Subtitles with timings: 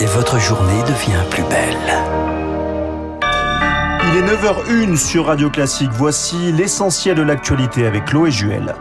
[0.00, 1.76] et votre journée devient plus belle.
[4.08, 5.90] Il est 9h01 sur Radio Classique.
[5.92, 8.74] Voici l'essentiel de l'actualité avec Chloé Juel.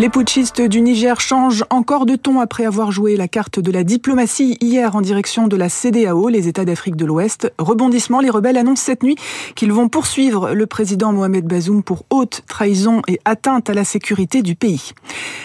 [0.00, 3.84] Les putschistes du Niger changent encore de ton après avoir joué la carte de la
[3.84, 7.52] diplomatie hier en direction de la CDAO, les États d'Afrique de l'Ouest.
[7.58, 9.16] Rebondissement, les rebelles annoncent cette nuit
[9.56, 14.40] qu'ils vont poursuivre le président Mohamed Bazoum pour haute trahison et atteinte à la sécurité
[14.40, 14.92] du pays.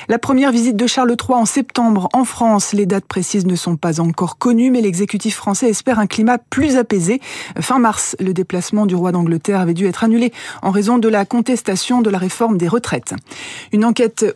[0.08, 3.76] La première visite de Charles III en septembre en France, les dates précises ne sont
[3.76, 7.20] pas encore connues, mais l'exécutif français espère un climat plus apaisé.
[7.60, 11.26] Fin mars, le déplacement du roi d'Angleterre avait dû être annulé en raison de la
[11.26, 13.14] contestation de la réforme des retraites.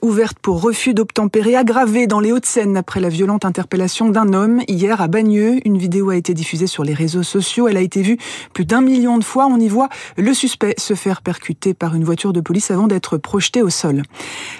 [0.09, 5.01] Ouverte pour refus d'obtempérer aggravée dans les Hauts-de-Seine après la violente interpellation d'un homme hier
[5.01, 5.59] à Bagneux.
[5.65, 7.67] Une vidéo a été diffusée sur les réseaux sociaux.
[7.67, 8.17] Elle a été vue
[8.51, 9.45] plus d'un million de fois.
[9.45, 13.17] On y voit le suspect se faire percuter par une voiture de police avant d'être
[13.17, 14.01] projeté au sol.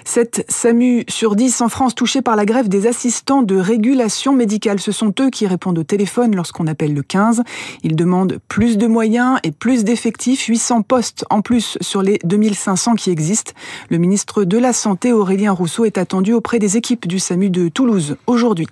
[0.05, 4.79] Cette SAMU sur 10 en France touchée par la grève des assistants de régulation médicale.
[4.79, 7.41] Ce sont eux qui répondent au téléphone lorsqu'on appelle le 15.
[7.81, 12.93] Ils demandent plus de moyens et plus d'effectifs, 800 postes en plus sur les 2500
[12.93, 13.53] qui existent.
[13.89, 17.69] Le ministre de la Santé, Aurélien Rousseau, est attendu auprès des équipes du SAMU de
[17.69, 18.67] Toulouse aujourd'hui.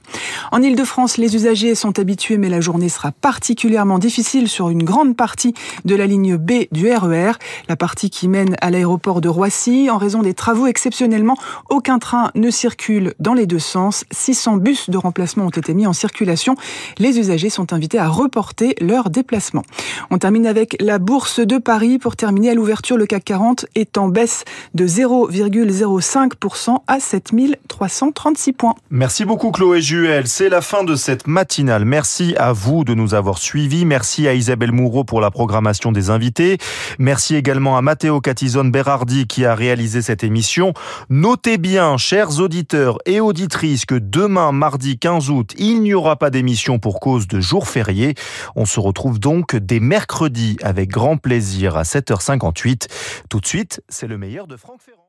[0.51, 5.15] En Ile-de-France, les usagers sont habitués, mais la journée sera particulièrement difficile sur une grande
[5.15, 5.53] partie
[5.85, 7.31] de la ligne B du RER,
[7.69, 9.89] la partie qui mène à l'aéroport de Roissy.
[9.89, 11.37] En raison des travaux exceptionnellement,
[11.69, 14.03] aucun train ne circule dans les deux sens.
[14.11, 16.57] 600 bus de remplacement ont été mis en circulation.
[16.97, 19.63] Les usagers sont invités à reporter leur déplacement.
[20.11, 21.97] On termine avec la bourse de Paris.
[21.97, 26.56] Pour terminer, à l'ouverture, le CAC 40 est en baisse de 0,05%
[26.87, 28.75] à 7336 points.
[28.89, 30.27] Merci beaucoup Chloé Juel.
[30.27, 31.85] C'est la fin de cette matinale.
[31.85, 33.85] Merci à vous de nous avoir suivis.
[33.85, 36.57] Merci à Isabelle Moureau pour la programmation des invités.
[36.99, 40.73] Merci également à Matteo Catizone Berardi qui a réalisé cette émission.
[41.09, 46.29] Notez bien, chers auditeurs et auditrices, que demain, mardi 15 août, il n'y aura pas
[46.29, 48.15] d'émission pour cause de jour férié.
[48.55, 52.87] On se retrouve donc dès mercredi avec grand plaisir à 7h58.
[53.29, 55.03] Tout de suite, c'est le meilleur de Franck Ferrand.